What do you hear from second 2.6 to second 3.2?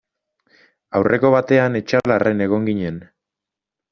ginen.